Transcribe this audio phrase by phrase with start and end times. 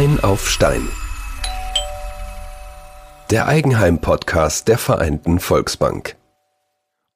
[0.00, 0.88] Stein auf Stein.
[3.30, 6.16] Der Eigenheim-Podcast der Vereinten Volksbank.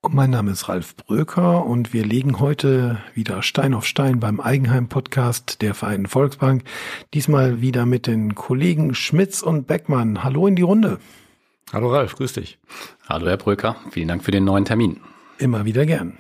[0.07, 5.62] Mein Name ist Ralf Bröker und wir legen heute wieder Stein auf Stein beim Eigenheim-Podcast
[5.62, 6.64] der Vereinten Volksbank.
[7.14, 10.23] Diesmal wieder mit den Kollegen Schmitz und Beckmann.
[10.23, 10.98] Hallo in die Runde.
[11.73, 12.59] Hallo Ralf, grüß dich.
[13.09, 15.01] Hallo Herr Bröker, vielen Dank für den neuen Termin.
[15.39, 16.18] Immer wieder gern.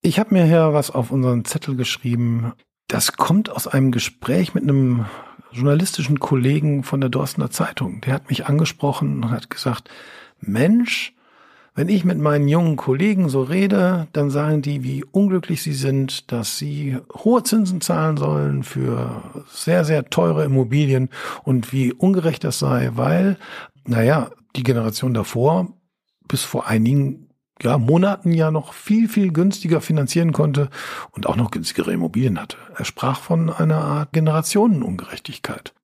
[0.00, 2.54] Ich habe mir hier was auf unseren Zettel geschrieben.
[2.92, 5.06] Das kommt aus einem Gespräch mit einem
[5.50, 8.02] journalistischen Kollegen von der Dorstener Zeitung.
[8.02, 9.88] Der hat mich angesprochen und hat gesagt,
[10.42, 11.14] Mensch,
[11.74, 16.30] wenn ich mit meinen jungen Kollegen so rede, dann sagen die, wie unglücklich sie sind,
[16.32, 21.08] dass sie hohe Zinsen zahlen sollen für sehr, sehr teure Immobilien
[21.44, 23.38] und wie ungerecht das sei, weil,
[23.86, 25.72] naja, die Generation davor
[26.28, 27.31] bis vor einigen
[27.62, 30.68] ja, Monaten ja noch viel, viel günstiger finanzieren konnte
[31.12, 32.56] und auch noch günstigere Immobilien hatte.
[32.76, 35.74] Er sprach von einer Art Generationenungerechtigkeit.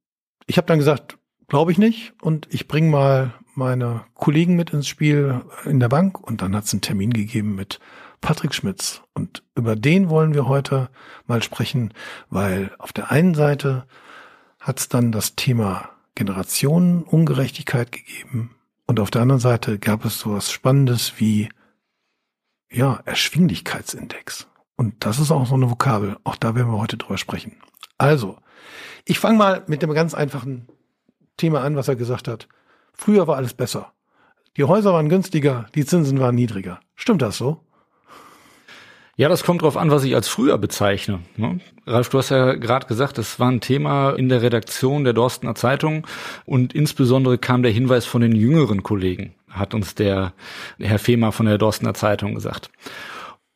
[0.46, 1.18] Ich habe dann gesagt,
[1.48, 6.20] glaube ich nicht und ich bringe mal meine Kollegen mit ins Spiel in der Bank
[6.20, 7.80] und dann hat es einen Termin gegeben mit
[8.20, 10.90] Patrick Schmitz und über den wollen wir heute
[11.26, 11.92] mal sprechen,
[12.30, 13.86] weil auf der einen Seite
[14.60, 18.54] hat es dann das Thema Generationenungerechtigkeit gegeben
[18.86, 21.48] und auf der anderen Seite gab es so was Spannendes wie
[22.70, 24.46] ja, Erschwinglichkeitsindex.
[24.76, 26.16] Und das ist auch so eine Vokabel.
[26.24, 27.56] Auch da werden wir heute drüber sprechen.
[27.96, 28.38] Also,
[29.04, 30.68] ich fange mal mit dem ganz einfachen
[31.36, 32.48] Thema an, was er gesagt hat.
[32.92, 33.92] Früher war alles besser.
[34.56, 36.80] Die Häuser waren günstiger, die Zinsen waren niedriger.
[36.96, 37.60] Stimmt das so?
[39.16, 41.20] Ja, das kommt drauf an, was ich als früher bezeichne.
[41.36, 41.58] Ne?
[41.86, 45.56] Ralf, du hast ja gerade gesagt, es war ein Thema in der Redaktion der Dorstener
[45.56, 46.06] Zeitung
[46.44, 50.32] und insbesondere kam der Hinweis von den jüngeren Kollegen, hat uns der
[50.78, 52.70] Herr Fehmer von der Dorstener Zeitung gesagt.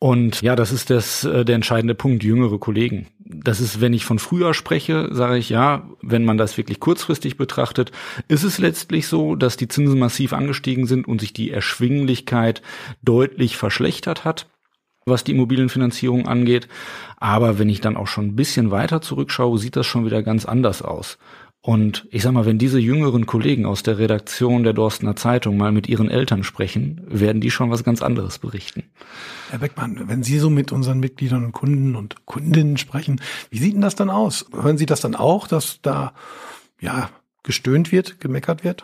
[0.03, 3.07] Und ja, das ist das, äh, der entscheidende Punkt, jüngere Kollegen.
[3.19, 7.37] Das ist, wenn ich von früher spreche, sage ich ja, wenn man das wirklich kurzfristig
[7.37, 7.93] betrachtet,
[8.27, 12.61] ist es letztlich so, dass die Zinsen massiv angestiegen sind und sich die Erschwinglichkeit
[13.01, 14.47] deutlich verschlechtert hat
[15.05, 16.67] was die Immobilienfinanzierung angeht.
[17.17, 20.45] Aber wenn ich dann auch schon ein bisschen weiter zurückschaue, sieht das schon wieder ganz
[20.45, 21.17] anders aus.
[21.65, 25.71] Und ich sag mal, wenn diese jüngeren Kollegen aus der Redaktion der Dorstener Zeitung mal
[25.71, 28.83] mit ihren Eltern sprechen, werden die schon was ganz anderes berichten.
[29.49, 33.75] Herr Beckmann, wenn Sie so mit unseren Mitgliedern und Kunden und Kundinnen sprechen, wie sieht
[33.75, 34.45] denn das dann aus?
[34.53, 36.11] Hören Sie das dann auch, dass da,
[36.81, 37.09] ja,
[37.43, 38.83] gestöhnt wird, gemeckert wird?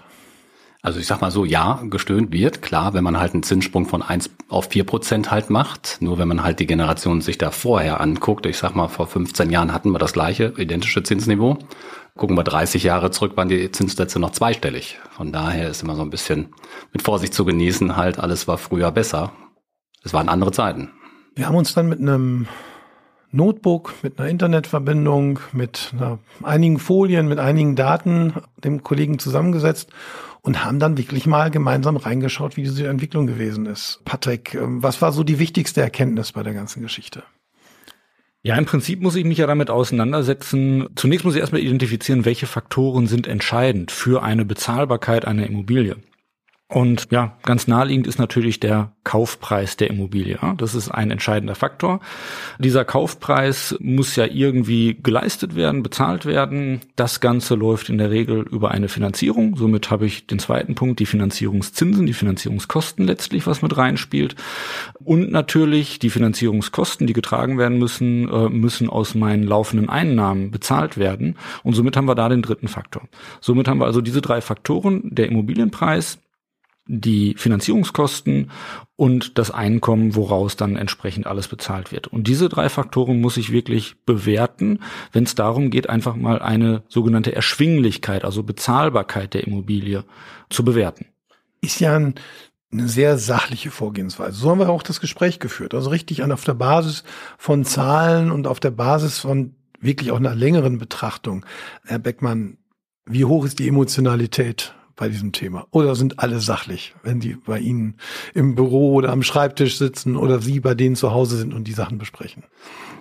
[0.81, 4.01] Also ich sag mal so, ja, gestöhnt wird, klar, wenn man halt einen Zinssprung von
[4.01, 5.97] eins auf vier Prozent halt macht.
[6.00, 9.50] Nur wenn man halt die Generation sich da vorher anguckt, ich sag mal, vor 15
[9.50, 11.59] Jahren hatten wir das gleiche, identische Zinsniveau.
[12.16, 15.00] Gucken wir 30 Jahre zurück, waren die Zinssätze noch zweistellig.
[15.12, 16.53] Von daher ist immer so ein bisschen
[16.92, 19.31] mit Vorsicht zu genießen, halt alles war früher besser.
[20.03, 20.92] Es waren andere Zeiten.
[21.36, 22.47] Wir haben uns dann mit einem
[23.31, 28.34] Notebook, mit einer Internetverbindung, mit einer, einigen Folien, mit einigen Daten
[28.64, 29.91] dem Kollegen zusammengesetzt
[30.41, 34.02] und haben dann wirklich mal gemeinsam reingeschaut, wie diese Entwicklung gewesen ist.
[34.06, 37.24] Patrick, ähm, was war so die wichtigste Erkenntnis bei der ganzen Geschichte?
[38.49, 40.87] Ja, im Prinzip muss ich mich ja damit auseinandersetzen.
[40.95, 45.97] Zunächst muss ich erstmal identifizieren, welche Faktoren sind entscheidend für eine Bezahlbarkeit einer Immobilie.
[46.72, 50.38] Und ja, ganz naheliegend ist natürlich der Kaufpreis der Immobilie.
[50.57, 52.00] Das ist ein entscheidender Faktor.
[52.59, 56.81] Dieser Kaufpreis muss ja irgendwie geleistet werden, bezahlt werden.
[56.96, 59.56] Das Ganze läuft in der Regel über eine Finanzierung.
[59.56, 64.35] Somit habe ich den zweiten Punkt, die Finanzierungszinsen, die Finanzierungskosten letztlich, was mit reinspielt.
[65.03, 71.00] Und natürlich die Finanzierungskosten, die getragen werden müssen, äh, müssen aus meinen laufenden Einnahmen bezahlt
[71.00, 71.35] werden.
[71.63, 73.09] Und somit haben wir da den dritten Faktor.
[73.41, 76.19] Somit haben wir also diese drei Faktoren, der Immobilienpreis,
[76.91, 78.50] die Finanzierungskosten
[78.95, 82.07] und das Einkommen, woraus dann entsprechend alles bezahlt wird.
[82.07, 84.79] Und diese drei Faktoren muss ich wirklich bewerten,
[85.11, 90.03] wenn es darum geht, einfach mal eine sogenannte Erschwinglichkeit, also Bezahlbarkeit der Immobilie
[90.49, 91.05] zu bewerten.
[91.61, 92.16] Ist ja ein,
[92.72, 94.37] eine sehr sachliche Vorgehensweise.
[94.37, 95.75] So haben wir auch das Gespräch geführt.
[95.75, 97.03] Also richtig an auf der Basis
[97.37, 101.46] von Zahlen und auf der Basis von wirklich auch einer längeren Betrachtung.
[101.85, 102.58] Herr Beckmann,
[103.05, 105.66] wie hoch ist die Emotionalität bei diesem Thema?
[105.72, 107.96] Oder sind alle sachlich, wenn die bei Ihnen
[108.34, 111.73] im Büro oder am Schreibtisch sitzen oder Sie bei denen zu Hause sind und die
[111.73, 112.43] Sachen besprechen?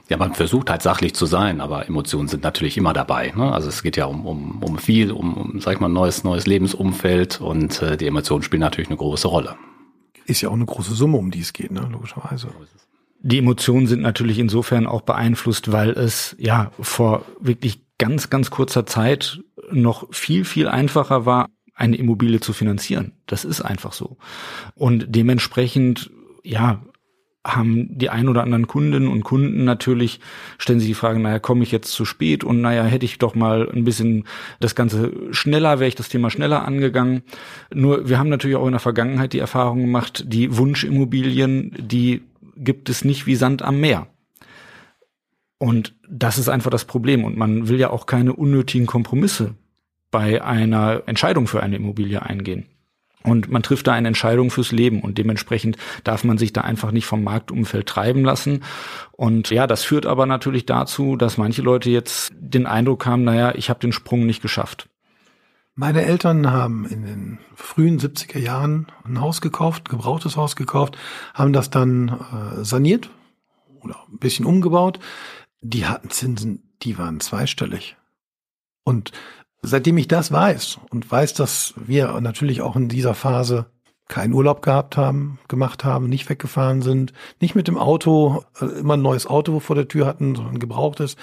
[0.08, 3.32] Ja, man versucht halt sachlich zu sein, aber Emotionen sind natürlich immer dabei.
[3.36, 3.52] Ne?
[3.52, 6.46] Also es geht ja um, um, um viel, um, um, sag ich mal, neues, neues
[6.46, 9.56] Lebensumfeld und äh, die Emotionen spielen natürlich eine große Rolle.
[10.24, 11.86] Ist ja auch eine große Summe, um die es geht, ne?
[11.90, 12.48] logischerweise.
[13.20, 18.86] Die Emotionen sind natürlich insofern auch beeinflusst, weil es ja vor wirklich ganz, ganz kurzer
[18.86, 19.40] Zeit
[19.72, 21.48] noch viel, viel einfacher war,
[21.78, 23.12] eine Immobilie zu finanzieren.
[23.26, 24.18] Das ist einfach so.
[24.74, 26.10] Und dementsprechend,
[26.42, 26.82] ja,
[27.46, 30.20] haben die ein oder anderen Kundinnen und Kunden natürlich,
[30.58, 33.34] stellen sich die Frage, naja, komme ich jetzt zu spät und naja, hätte ich doch
[33.34, 34.24] mal ein bisschen
[34.60, 37.22] das Ganze schneller, wäre ich das Thema schneller angegangen.
[37.72, 42.22] Nur wir haben natürlich auch in der Vergangenheit die Erfahrung gemacht, die Wunschimmobilien, die
[42.56, 44.08] gibt es nicht wie Sand am Meer.
[45.58, 47.24] Und das ist einfach das Problem.
[47.24, 49.54] Und man will ja auch keine unnötigen Kompromisse
[50.10, 52.66] bei einer Entscheidung für eine Immobilie eingehen.
[53.24, 56.92] Und man trifft da eine Entscheidung fürs Leben und dementsprechend darf man sich da einfach
[56.92, 58.62] nicht vom Marktumfeld treiben lassen.
[59.12, 63.54] Und ja, das führt aber natürlich dazu, dass manche Leute jetzt den Eindruck haben, naja,
[63.54, 64.88] ich habe den Sprung nicht geschafft.
[65.74, 70.96] Meine Eltern haben in den frühen 70er Jahren ein Haus gekauft, gebrauchtes Haus gekauft,
[71.34, 73.10] haben das dann äh, saniert
[73.80, 74.98] oder ein bisschen umgebaut.
[75.60, 77.96] Die hatten Zinsen, die waren zweistellig.
[78.84, 79.12] Und
[79.62, 83.66] seitdem ich das weiß und weiß, dass wir natürlich auch in dieser Phase
[84.08, 88.94] keinen Urlaub gehabt haben, gemacht haben, nicht weggefahren sind, nicht mit dem Auto, äh, immer
[88.94, 91.16] ein neues Auto vor der Tür hatten, sondern gebrauchtes,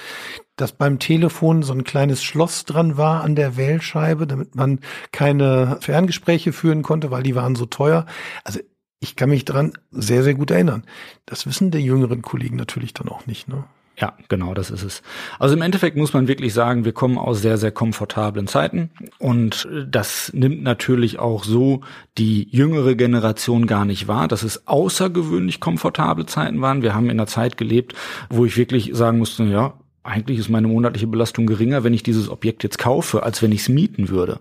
[0.55, 4.79] dass beim Telefon so ein kleines Schloss dran war an der Wählscheibe, damit man
[5.11, 8.05] keine Ferngespräche führen konnte, weil die waren so teuer.
[8.43, 8.59] Also
[8.99, 10.83] ich kann mich dran sehr, sehr gut erinnern.
[11.25, 13.47] Das wissen der jüngeren Kollegen natürlich dann auch nicht.
[13.47, 13.65] Ne?
[13.97, 15.01] Ja, genau, das ist es.
[15.39, 18.89] Also im Endeffekt muss man wirklich sagen, wir kommen aus sehr, sehr komfortablen Zeiten
[19.19, 21.81] und das nimmt natürlich auch so
[22.17, 26.81] die jüngere Generation gar nicht wahr, dass es außergewöhnlich komfortable Zeiten waren.
[26.81, 27.93] Wir haben in einer Zeit gelebt,
[28.29, 32.29] wo ich wirklich sagen musste, ja, eigentlich ist meine monatliche Belastung geringer, wenn ich dieses
[32.29, 34.39] Objekt jetzt kaufe, als wenn ich es mieten würde.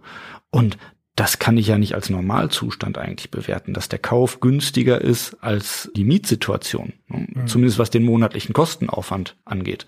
[0.50, 0.76] Und
[1.16, 5.90] das kann ich ja nicht als Normalzustand eigentlich bewerten, dass der Kauf günstiger ist als
[5.94, 7.28] die Mietsituation, ne?
[7.32, 7.46] mhm.
[7.46, 9.86] zumindest was den monatlichen Kostenaufwand angeht.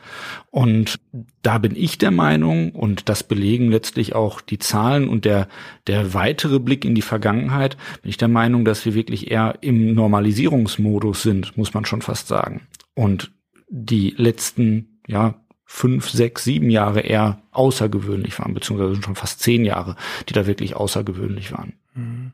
[0.50, 1.00] Und
[1.42, 5.48] da bin ich der Meinung, und das belegen letztlich auch die Zahlen und der,
[5.88, 9.94] der weitere Blick in die Vergangenheit, bin ich der Meinung, dass wir wirklich eher im
[9.94, 12.68] Normalisierungsmodus sind, muss man schon fast sagen.
[12.94, 13.32] Und
[13.68, 15.34] die letzten, ja,
[15.66, 19.96] fünf, sechs, sieben Jahre eher außergewöhnlich waren, beziehungsweise schon fast zehn Jahre,
[20.28, 21.74] die da wirklich außergewöhnlich waren.
[21.94, 22.32] Mhm.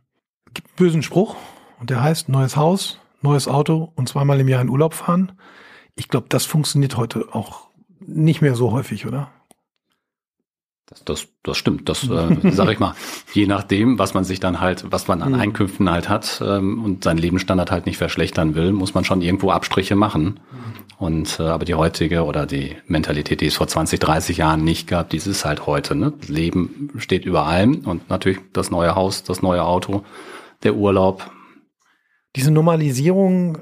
[0.53, 1.37] Gibt einen bösen Spruch
[1.81, 5.33] und der heißt neues Haus, neues Auto und zweimal im Jahr in Urlaub fahren.
[5.97, 7.69] Ich glaube, das funktioniert heute auch
[8.01, 9.31] nicht mehr so häufig, oder?
[10.87, 11.89] Das, das, das stimmt.
[11.89, 12.95] Das äh, sage ich mal.
[13.33, 15.41] Je nachdem, was man sich dann halt, was man an mhm.
[15.41, 19.51] Einkünften halt hat ähm, und seinen Lebensstandard halt nicht verschlechtern will, muss man schon irgendwo
[19.51, 20.41] Abstriche machen.
[20.53, 20.83] Mhm.
[20.99, 24.87] Und äh, aber die heutige oder die Mentalität, die es vor 20, 30 Jahren nicht
[24.87, 25.95] gab, die ist halt heute.
[25.95, 26.13] Ne?
[26.19, 30.05] Das Leben steht über allem und natürlich das neue Haus, das neue Auto,
[30.63, 31.31] der Urlaub.
[32.37, 33.59] Diese Normalisierung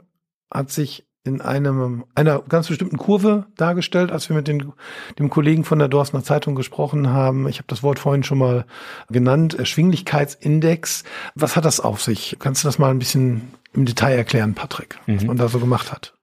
[0.50, 4.72] hat sich in einem, einer ganz bestimmten Kurve dargestellt, als wir mit den,
[5.18, 7.46] dem Kollegen von der Dorstner Zeitung gesprochen haben.
[7.48, 8.64] Ich habe das Wort vorhin schon mal
[9.10, 11.04] genannt, Erschwinglichkeitsindex.
[11.34, 12.36] Was hat das auf sich?
[12.38, 15.28] Kannst du das mal ein bisschen im Detail erklären, Patrick, was mhm.
[15.28, 16.14] man da so gemacht hat?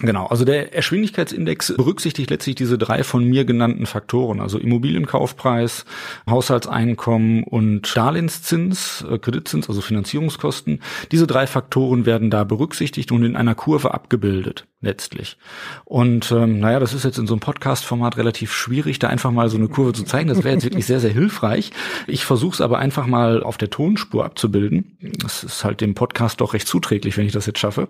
[0.00, 5.84] Genau, also der Erschwindigkeitsindex berücksichtigt letztlich diese drei von mir genannten Faktoren, also Immobilienkaufpreis,
[6.28, 10.80] Haushaltseinkommen und Darlehenszins, äh, Kreditzins, also Finanzierungskosten.
[11.12, 15.38] Diese drei Faktoren werden da berücksichtigt und in einer Kurve abgebildet, letztlich.
[15.84, 19.48] Und ähm, naja, das ist jetzt in so einem Podcast-Format relativ schwierig, da einfach mal
[19.48, 20.28] so eine Kurve zu zeigen.
[20.28, 21.70] Das wäre jetzt wirklich sehr, sehr hilfreich.
[22.08, 24.98] Ich versuche es aber einfach mal auf der Tonspur abzubilden.
[25.22, 27.86] Das ist halt dem Podcast doch recht zuträglich, wenn ich das jetzt schaffe.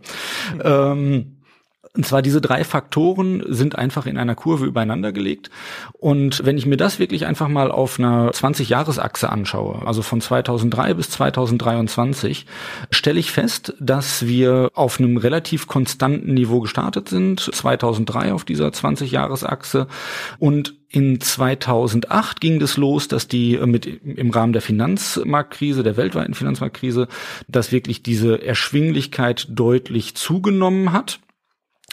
[0.62, 1.33] Ähm,
[1.96, 5.48] und zwar diese drei Faktoren sind einfach in einer Kurve übereinander gelegt.
[5.92, 10.94] Und wenn ich mir das wirklich einfach mal auf einer 20-Jahres-Achse anschaue, also von 2003
[10.94, 12.46] bis 2023,
[12.90, 17.38] stelle ich fest, dass wir auf einem relativ konstanten Niveau gestartet sind.
[17.38, 19.86] 2003 auf dieser 20-Jahres-Achse
[20.40, 26.34] und in 2008 ging es los, dass die mit im Rahmen der Finanzmarktkrise, der weltweiten
[26.34, 27.08] Finanzmarktkrise,
[27.48, 31.18] dass wirklich diese Erschwinglichkeit deutlich zugenommen hat.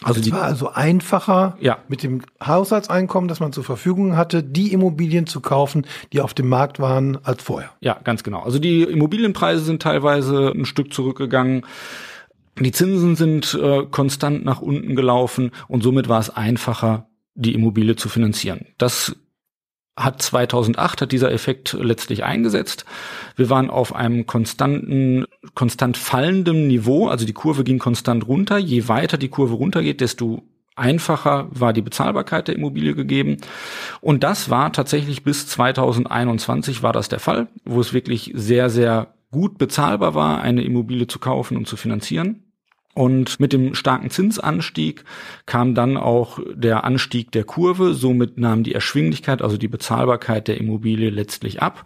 [0.03, 1.77] Also es war also einfacher, ja.
[1.88, 6.50] mit dem Haushaltseinkommen, das man zur Verfügung hatte, die Immobilien zu kaufen, die auf dem
[6.50, 7.70] Markt waren, als vorher.
[7.81, 8.41] Ja, ganz genau.
[8.41, 11.65] Also die Immobilienpreise sind teilweise ein Stück zurückgegangen.
[12.60, 17.96] Die Zinsen sind äh, konstant nach unten gelaufen und somit war es einfacher, die Immobilie
[17.96, 18.65] zu finanzieren.
[18.77, 19.15] Das
[19.98, 22.86] hat 2008 hat dieser Effekt letztlich eingesetzt.
[23.36, 28.57] Wir waren auf einem konstanten, konstant fallenden Niveau, also die Kurve ging konstant runter.
[28.57, 30.43] Je weiter die Kurve runtergeht, desto
[30.75, 33.38] einfacher war die Bezahlbarkeit der Immobilie gegeben.
[34.00, 39.13] Und das war tatsächlich bis 2021 war das der Fall, wo es wirklich sehr, sehr
[39.31, 42.50] gut bezahlbar war, eine Immobilie zu kaufen und zu finanzieren.
[42.93, 45.05] Und mit dem starken Zinsanstieg
[45.45, 47.93] kam dann auch der Anstieg der Kurve.
[47.93, 51.86] Somit nahm die Erschwinglichkeit, also die Bezahlbarkeit der Immobilie letztlich ab.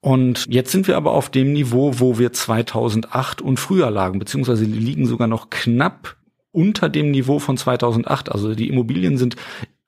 [0.00, 4.64] Und jetzt sind wir aber auf dem Niveau, wo wir 2008 und früher lagen, beziehungsweise
[4.64, 6.16] liegen sogar noch knapp
[6.52, 8.30] unter dem Niveau von 2008.
[8.30, 9.36] Also die Immobilien sind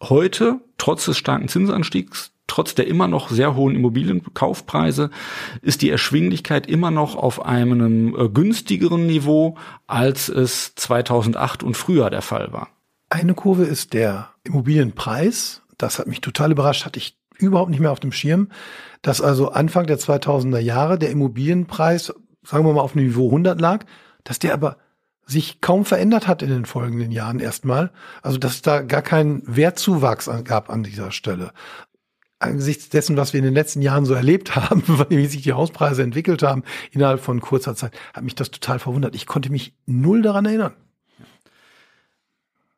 [0.02, 5.11] heute, trotz des starken Zinsanstiegs, trotz der immer noch sehr hohen Immobilienkaufpreise,
[5.62, 12.11] ist die Erschwinglichkeit immer noch auf einem äh, günstigeren Niveau, als es 2008 und früher
[12.11, 12.69] der Fall war.
[13.11, 15.62] Eine Kurve ist der Immobilienpreis.
[15.78, 18.49] Das hat mich total überrascht, hatte ich überhaupt nicht mehr auf dem Schirm,
[19.02, 22.12] dass also Anfang der 2000er Jahre der Immobilienpreis,
[22.43, 23.85] sagen wir mal, auf Niveau 100 lag,
[24.25, 24.78] dass der aber
[25.25, 27.90] sich kaum verändert hat in den folgenden Jahren erstmal.
[28.23, 31.52] Also dass es da gar keinen Wertzuwachs gab an dieser Stelle.
[32.40, 36.02] Angesichts dessen, was wir in den letzten Jahren so erlebt haben, wie sich die Hauspreise
[36.02, 39.14] entwickelt haben innerhalb von kurzer Zeit, hat mich das total verwundert.
[39.14, 40.75] Ich konnte mich null daran erinnern.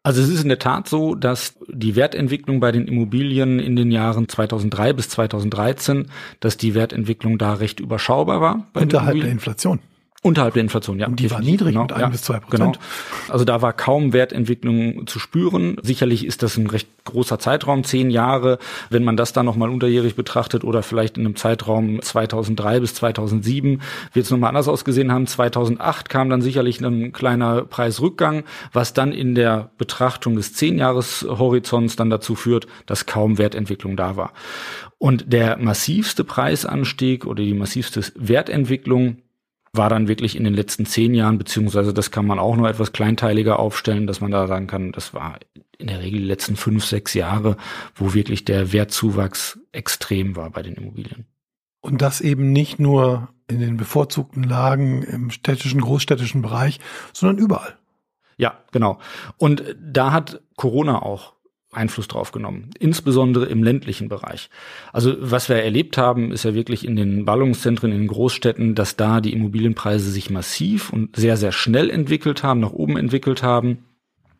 [0.02, 3.90] Also es ist in der Tat so, dass die Wertentwicklung bei den Immobilien in den
[3.90, 6.06] Jahren 2003 bis 2013,
[6.40, 8.66] dass die Wertentwicklung da recht überschaubar war.
[8.72, 9.80] Unterhalb der Inflation.
[10.22, 11.06] Unterhalb der Inflation, ja.
[11.06, 12.78] Und die war niedrig genau, mit ein ja, bis zwei Prozent.
[12.78, 13.32] Genau.
[13.32, 15.78] Also da war kaum Wertentwicklung zu spüren.
[15.80, 18.58] Sicherlich ist das ein recht großer Zeitraum, zehn Jahre.
[18.90, 23.80] Wenn man das dann nochmal unterjährig betrachtet oder vielleicht in einem Zeitraum 2003 bis 2007
[24.12, 25.26] wird es nochmal anders ausgesehen haben.
[25.26, 32.10] 2008 kam dann sicherlich ein kleiner Preisrückgang, was dann in der Betrachtung des Zehnjahreshorizonts dann
[32.10, 34.34] dazu führt, dass kaum Wertentwicklung da war.
[34.98, 39.16] Und der massivste Preisanstieg oder die massivste Wertentwicklung
[39.72, 42.92] war dann wirklich in den letzten zehn Jahren, beziehungsweise das kann man auch noch etwas
[42.92, 45.38] kleinteiliger aufstellen, dass man da sagen kann, das war
[45.78, 47.56] in der Regel die letzten fünf, sechs Jahre,
[47.94, 51.26] wo wirklich der Wertzuwachs extrem war bei den Immobilien.
[51.80, 56.78] Und das eben nicht nur in den bevorzugten Lagen im städtischen, großstädtischen Bereich,
[57.12, 57.78] sondern überall.
[58.36, 58.98] Ja, genau.
[59.38, 61.34] Und da hat Corona auch
[61.72, 64.50] Einfluss drauf genommen, insbesondere im ländlichen Bereich.
[64.92, 68.96] Also was wir erlebt haben, ist ja wirklich in den Ballungszentren, in den Großstädten, dass
[68.96, 73.84] da die Immobilienpreise sich massiv und sehr, sehr schnell entwickelt haben, nach oben entwickelt haben.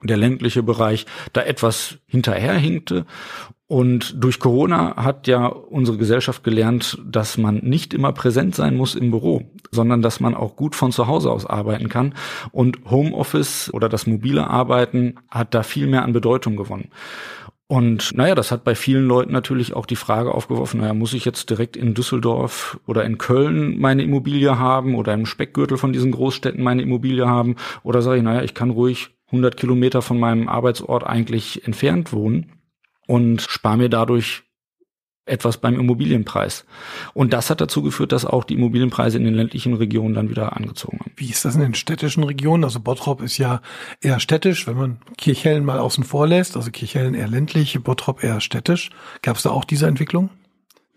[0.02, 3.07] Der ländliche Bereich da etwas hinterherhinkte.
[3.71, 8.97] Und durch Corona hat ja unsere Gesellschaft gelernt, dass man nicht immer präsent sein muss
[8.97, 12.14] im Büro, sondern dass man auch gut von zu Hause aus arbeiten kann.
[12.50, 16.90] Und Homeoffice oder das mobile Arbeiten hat da viel mehr an Bedeutung gewonnen.
[17.69, 21.25] Und naja, das hat bei vielen Leuten natürlich auch die Frage aufgeworfen, naja, muss ich
[21.25, 26.11] jetzt direkt in Düsseldorf oder in Köln meine Immobilie haben oder im Speckgürtel von diesen
[26.11, 27.54] Großstädten meine Immobilie haben?
[27.85, 32.53] Oder sage ich, naja, ich kann ruhig 100 Kilometer von meinem Arbeitsort eigentlich entfernt wohnen
[33.07, 34.43] und spare mir dadurch
[35.27, 36.65] etwas beim Immobilienpreis.
[37.15, 40.57] Und das hat dazu geführt, dass auch die Immobilienpreise in den ländlichen Regionen dann wieder
[40.57, 41.13] angezogen haben.
[41.17, 42.65] Wie ist das in den städtischen Regionen?
[42.65, 43.61] Also Bottrop ist ja
[44.01, 46.57] eher städtisch, wenn man Kirchhellen mal außen vor lässt.
[46.57, 48.91] Also Kirchhellen eher ländlich, Bottrop eher städtisch.
[49.23, 50.31] Gab es da auch diese Entwicklung?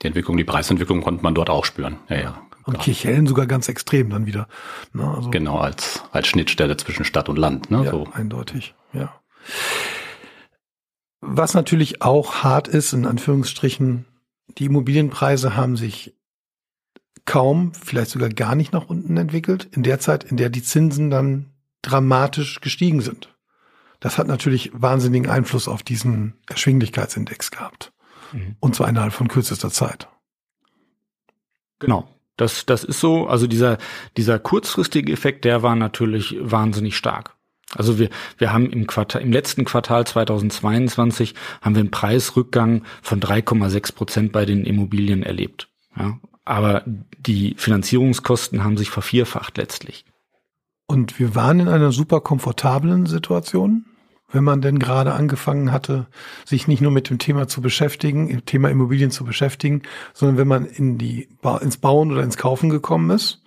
[0.01, 1.97] Die Entwicklung, die Preisentwicklung konnte man dort auch spüren.
[2.09, 2.41] Ja, ja.
[2.65, 2.83] Und genau.
[2.83, 4.47] Kirchhellen sogar ganz extrem dann wieder.
[4.93, 5.05] Ne?
[5.05, 7.69] Also genau, als, als Schnittstelle zwischen Stadt und Land.
[7.69, 7.83] Ne?
[7.83, 8.07] Ja, so.
[8.13, 9.13] eindeutig, ja.
[11.19, 14.05] Was natürlich auch hart ist, in Anführungsstrichen,
[14.57, 16.15] die Immobilienpreise haben sich
[17.25, 21.09] kaum, vielleicht sogar gar nicht nach unten entwickelt, in der Zeit, in der die Zinsen
[21.09, 23.33] dann dramatisch gestiegen sind.
[23.99, 27.93] Das hat natürlich wahnsinnigen Einfluss auf diesen Erschwinglichkeitsindex gehabt.
[28.33, 28.57] Mhm.
[28.59, 30.09] Und zwar innerhalb von kürzester Zeit.
[31.79, 32.09] Genau.
[32.37, 33.27] Das, das ist so.
[33.27, 33.77] Also dieser,
[34.17, 37.35] dieser kurzfristige Effekt, der war natürlich wahnsinnig stark.
[37.75, 43.19] Also wir, wir haben im Quartal, im letzten Quartal 2022 haben wir einen Preisrückgang von
[43.19, 45.69] 3,6 Prozent bei den Immobilien erlebt.
[45.97, 46.83] Ja, aber
[47.17, 50.05] die Finanzierungskosten haben sich vervierfacht letztlich.
[50.87, 53.85] Und wir waren in einer super komfortablen Situation,
[54.33, 56.07] wenn man denn gerade angefangen hatte,
[56.43, 60.47] sich nicht nur mit dem Thema zu beschäftigen, im Thema Immobilien zu beschäftigen, sondern wenn
[60.47, 61.29] man in die,
[61.61, 63.43] ins Bauen oder ins Kaufen gekommen ist.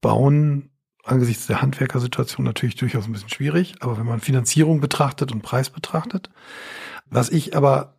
[0.00, 0.70] Bauen
[1.04, 5.70] angesichts der Handwerkersituation natürlich durchaus ein bisschen schwierig, aber wenn man Finanzierung betrachtet und Preis
[5.70, 6.30] betrachtet,
[7.08, 7.94] was ich aber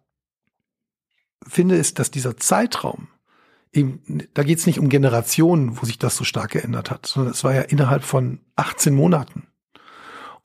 [1.47, 3.07] finde, ist, dass dieser Zeitraum,
[3.71, 7.31] eben, da geht es nicht um Generationen, wo sich das so stark geändert hat, sondern
[7.31, 9.47] es war ja innerhalb von 18 Monaten.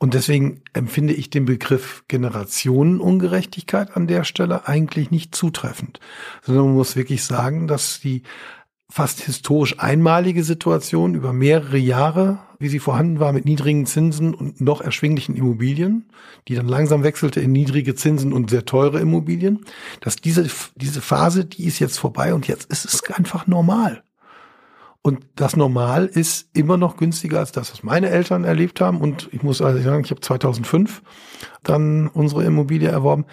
[0.03, 6.01] Und deswegen empfinde ich den Begriff Generationenungerechtigkeit an der Stelle eigentlich nicht zutreffend,
[6.45, 8.25] sondern man muss wirklich sagen, dass die
[8.91, 14.61] fast historisch einmalige Situation über mehrere Jahre, wie sie vorhanden war mit niedrigen Zinsen und
[14.61, 16.11] noch erschwinglichen Immobilien,
[16.49, 19.65] die dann langsam wechselte in niedrige Zinsen und sehr teure Immobilien,
[20.01, 24.03] dass diese, diese Phase, die ist jetzt vorbei und jetzt ist es einfach normal.
[25.03, 29.01] Und das Normal ist immer noch günstiger als das, was meine Eltern erlebt haben.
[29.01, 31.03] Und ich muss also sagen, ich habe 2005
[31.65, 33.27] dann unsere Immobilie erworben.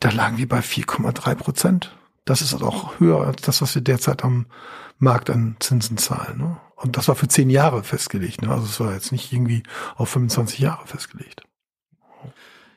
[0.00, 1.96] Da lagen wir bei 4,3 Prozent.
[2.24, 4.46] Das ist auch höher als das, was wir derzeit am
[4.98, 6.38] Markt an Zinsen zahlen.
[6.38, 6.56] Ne?
[6.74, 8.42] Und das war für zehn Jahre festgelegt.
[8.42, 8.50] Ne?
[8.50, 9.62] Also es war jetzt nicht irgendwie
[9.94, 11.42] auf 25 Jahre festgelegt.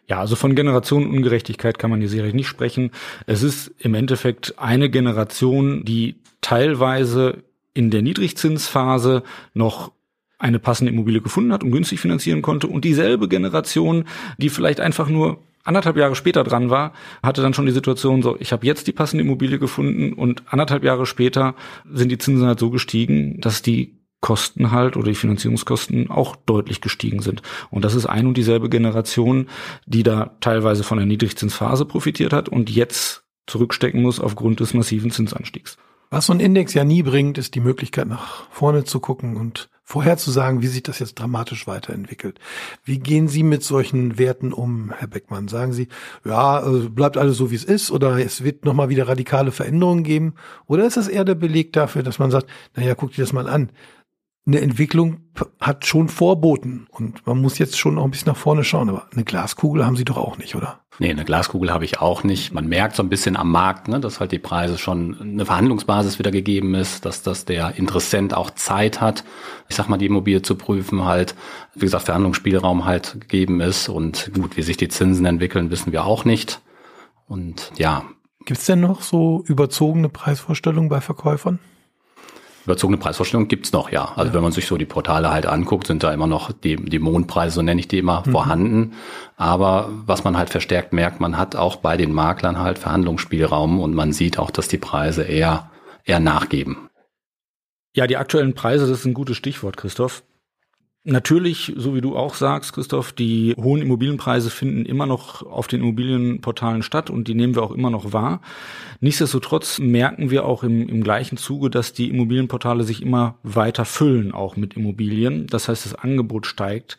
[0.08, 2.92] Ja, also von Generationenungerechtigkeit kann man hier sicherlich nicht sprechen.
[3.26, 7.44] Es ist im Endeffekt eine Generation, die teilweise
[7.76, 9.22] in der Niedrigzinsphase
[9.54, 9.92] noch
[10.40, 14.06] eine passende Immobilie gefunden hat und günstig finanzieren konnte und dieselbe Generation,
[14.38, 18.38] die vielleicht einfach nur anderthalb Jahre später dran war, hatte dann schon die Situation so,
[18.40, 21.56] ich habe jetzt die passende Immobilie gefunden und anderthalb Jahre später
[21.92, 26.82] sind die Zinsen halt so gestiegen, dass die Kosten halt oder die Finanzierungskosten auch deutlich
[26.82, 27.42] gestiegen sind.
[27.70, 29.50] Und das ist ein und dieselbe Generation,
[29.86, 35.12] die da teilweise von der Niedrigzinsphase profitiert hat und jetzt zurückstecken muss aufgrund des massiven
[35.12, 35.78] Zinsanstiegs.
[36.10, 39.70] Was so ein Index ja nie bringt, ist die Möglichkeit nach vorne zu gucken und
[39.84, 42.40] vorherzusagen, wie sich das jetzt dramatisch weiterentwickelt.
[42.84, 45.48] Wie gehen Sie mit solchen Werten um, Herr Beckmann?
[45.48, 45.88] Sagen Sie,
[46.24, 50.04] ja, also bleibt alles so, wie es ist, oder es wird nochmal wieder radikale Veränderungen
[50.04, 50.36] geben?
[50.66, 53.48] Oder ist das eher der Beleg dafür, dass man sagt, naja, guck dir das mal
[53.48, 53.70] an
[54.48, 55.22] eine Entwicklung
[55.60, 58.90] hat schon Vorboten und man muss jetzt schon noch ein bisschen nach vorne schauen.
[58.90, 60.82] Aber eine Glaskugel haben Sie doch auch nicht, oder?
[61.00, 62.54] Nee, eine Glaskugel habe ich auch nicht.
[62.54, 66.20] Man merkt so ein bisschen am Markt, ne, dass halt die Preise schon eine Verhandlungsbasis
[66.20, 69.24] wieder gegeben ist, dass das der Interessent auch Zeit hat,
[69.68, 71.36] ich sag mal, die Immobilie zu prüfen halt,
[71.74, 76.06] wie gesagt, Verhandlungsspielraum halt gegeben ist und gut, wie sich die Zinsen entwickeln, wissen wir
[76.06, 76.62] auch nicht.
[77.28, 78.04] Und ja.
[78.46, 81.60] Gibt es denn noch so überzogene Preisvorstellungen bei Verkäufern?
[82.66, 84.12] Überzogene Preisvorstellungen gibt's noch, ja.
[84.16, 84.34] Also ja.
[84.34, 87.56] wenn man sich so die Portale halt anguckt, sind da immer noch die, die Mondpreise,
[87.56, 88.32] so nenne ich die immer, mhm.
[88.32, 88.94] vorhanden.
[89.38, 93.94] Aber was man halt verstärkt merkt, man hat auch bei den Maklern halt Verhandlungsspielraum und
[93.94, 95.70] man sieht auch, dass die Preise eher,
[96.04, 96.90] eher nachgeben.
[97.96, 100.24] Ja, die aktuellen Preise, das ist ein gutes Stichwort, Christoph.
[101.08, 105.82] Natürlich, so wie du auch sagst, Christoph, die hohen Immobilienpreise finden immer noch auf den
[105.82, 108.42] Immobilienportalen statt und die nehmen wir auch immer noch wahr.
[109.02, 114.32] Nichtsdestotrotz merken wir auch im, im gleichen Zuge, dass die Immobilienportale sich immer weiter füllen,
[114.32, 115.46] auch mit Immobilien.
[115.46, 116.98] Das heißt, das Angebot steigt.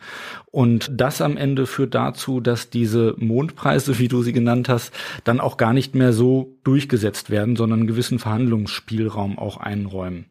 [0.52, 4.92] Und das am Ende führt dazu, dass diese Mondpreise, wie du sie genannt hast,
[5.24, 10.26] dann auch gar nicht mehr so durchgesetzt werden, sondern einen gewissen Verhandlungsspielraum auch einräumen.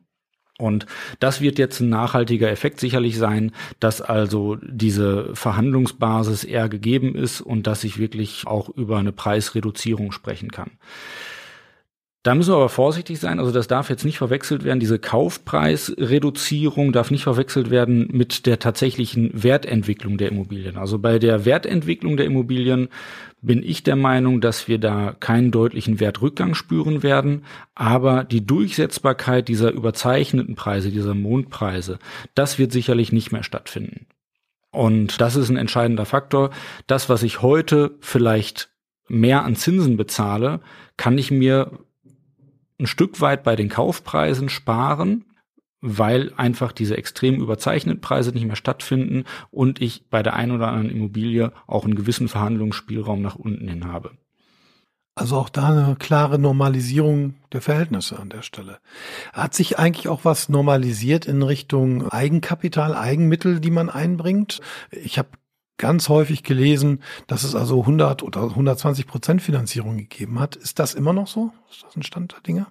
[0.58, 0.86] Und
[1.20, 7.42] das wird jetzt ein nachhaltiger Effekt sicherlich sein, dass also diese Verhandlungsbasis eher gegeben ist
[7.42, 10.72] und dass ich wirklich auch über eine Preisreduzierung sprechen kann.
[12.26, 13.38] Da müssen wir aber vorsichtig sein.
[13.38, 14.80] Also das darf jetzt nicht verwechselt werden.
[14.80, 20.78] Diese Kaufpreisreduzierung darf nicht verwechselt werden mit der tatsächlichen Wertentwicklung der Immobilien.
[20.78, 22.90] Also bei der Wertentwicklung der Immobilien
[23.46, 27.46] bin ich der Meinung, dass wir da keinen deutlichen Wertrückgang spüren werden.
[27.74, 32.00] Aber die Durchsetzbarkeit dieser überzeichneten Preise, dieser Mondpreise,
[32.34, 34.08] das wird sicherlich nicht mehr stattfinden.
[34.72, 36.50] Und das ist ein entscheidender Faktor.
[36.88, 38.70] Das, was ich heute vielleicht
[39.08, 40.60] mehr an Zinsen bezahle,
[40.98, 41.72] kann ich mir
[42.80, 45.26] ein Stück weit bei den Kaufpreisen sparen,
[45.86, 50.68] weil einfach diese extrem überzeichneten Preise nicht mehr stattfinden und ich bei der einen oder
[50.70, 54.12] anderen Immobilie auch einen gewissen Verhandlungsspielraum nach unten hin habe.
[55.14, 58.80] Also auch da eine klare Normalisierung der Verhältnisse an der Stelle.
[59.32, 64.60] Hat sich eigentlich auch was normalisiert in Richtung Eigenkapital, Eigenmittel, die man einbringt?
[64.92, 65.30] Ich habe
[65.78, 70.56] ganz häufig gelesen, dass es also 100 oder 120 Prozent Finanzierung gegeben hat.
[70.56, 71.52] Ist das immer noch so?
[71.70, 72.68] Ist das ein Stand der Dinge?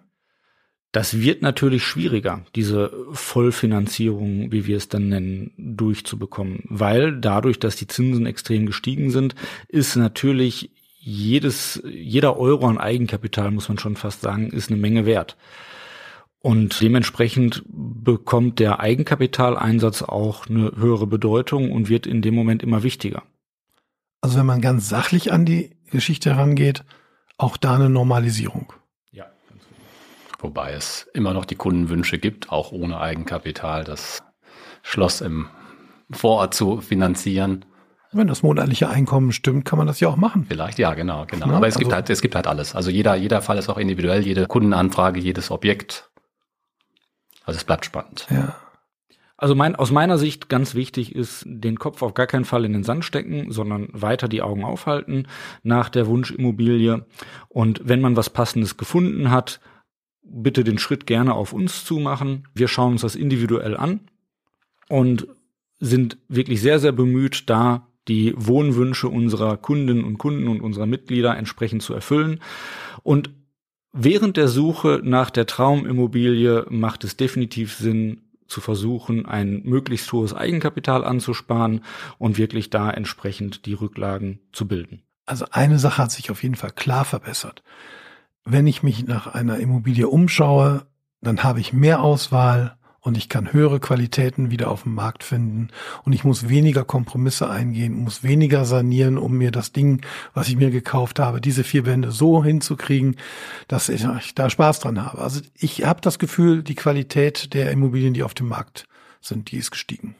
[0.94, 7.74] Das wird natürlich schwieriger, diese Vollfinanzierung, wie wir es dann nennen, durchzubekommen, weil dadurch, dass
[7.74, 9.34] die Zinsen extrem gestiegen sind,
[9.66, 15.04] ist natürlich jedes, jeder Euro an Eigenkapital, muss man schon fast sagen, ist eine Menge
[15.04, 15.36] wert.
[16.38, 22.84] Und dementsprechend bekommt der Eigenkapitaleinsatz auch eine höhere Bedeutung und wird in dem Moment immer
[22.84, 23.24] wichtiger.
[24.20, 26.84] Also wenn man ganz sachlich an die Geschichte herangeht,
[27.36, 28.72] auch da eine Normalisierung.
[30.44, 34.22] Wobei es immer noch die Kundenwünsche gibt, auch ohne Eigenkapital, das
[34.82, 35.48] Schloss im
[36.10, 37.64] Vorort zu finanzieren.
[38.12, 40.44] Wenn das monatliche Einkommen stimmt, kann man das ja auch machen.
[40.48, 41.48] Vielleicht, ja, genau, genau.
[41.48, 42.76] Ja, Aber es also, gibt halt, es gibt halt alles.
[42.76, 46.10] Also jeder, jeder Fall ist auch individuell, jede Kundenanfrage, jedes Objekt
[47.44, 48.26] also es bleibt spannend.
[48.30, 48.56] Ja.
[49.36, 52.72] Also mein, aus meiner Sicht ganz wichtig ist, den Kopf auf gar keinen Fall in
[52.72, 55.26] den Sand stecken, sondern weiter die Augen aufhalten
[55.62, 57.04] nach der Wunschimmobilie.
[57.48, 59.60] Und wenn man was Passendes gefunden hat,
[60.24, 62.48] bitte den Schritt gerne auf uns zu machen.
[62.54, 64.00] Wir schauen uns das individuell an
[64.88, 65.26] und
[65.80, 71.36] sind wirklich sehr, sehr bemüht, da die Wohnwünsche unserer Kundinnen und Kunden und unserer Mitglieder
[71.36, 72.40] entsprechend zu erfüllen.
[73.02, 73.30] Und
[73.96, 80.34] Während der Suche nach der Traumimmobilie macht es definitiv Sinn, zu versuchen, ein möglichst hohes
[80.34, 81.82] Eigenkapital anzusparen
[82.18, 85.02] und wirklich da entsprechend die Rücklagen zu bilden.
[85.26, 87.62] Also eine Sache hat sich auf jeden Fall klar verbessert.
[88.44, 90.86] Wenn ich mich nach einer Immobilie umschaue,
[91.20, 95.68] dann habe ich mehr Auswahl und ich kann höhere Qualitäten wieder auf dem Markt finden
[96.04, 100.00] und ich muss weniger Kompromisse eingehen, muss weniger sanieren, um mir das Ding,
[100.32, 103.16] was ich mir gekauft habe, diese vier Bände so hinzukriegen,
[103.68, 105.18] dass ich, da Spaß dran habe.
[105.18, 108.86] Also ich habe das Gefühl, die Qualität der Immobilien, die auf dem Markt
[109.20, 110.16] sind, die ist gestiegen.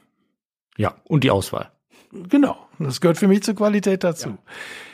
[0.77, 1.71] Ja, und die Auswahl.
[2.11, 4.37] Genau, das gehört für mich zur Qualität dazu.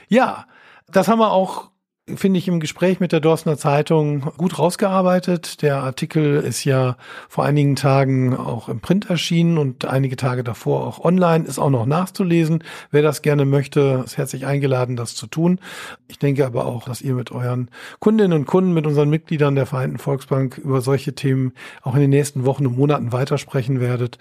[0.08, 0.46] Ja, ja
[0.88, 1.70] das haben wir auch
[2.07, 5.61] finde ich, im Gespräch mit der Dorstner Zeitung gut rausgearbeitet.
[5.61, 6.97] Der Artikel ist ja
[7.29, 11.69] vor einigen Tagen auch im Print erschienen und einige Tage davor auch online, ist auch
[11.69, 12.63] noch nachzulesen.
[12.89, 15.59] Wer das gerne möchte, ist herzlich eingeladen, das zu tun.
[16.07, 19.65] Ich denke aber auch, dass ihr mit euren Kundinnen und Kunden, mit unseren Mitgliedern der
[19.65, 24.17] Vereinten Volksbank über solche Themen auch in den nächsten Wochen und Monaten weitersprechen werdet.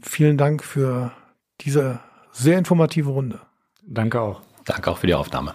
[0.00, 1.12] Vielen Dank für
[1.60, 2.00] diese
[2.32, 3.40] sehr informative Runde.
[3.86, 4.40] Danke auch.
[4.64, 5.54] Danke auch für die Aufnahme.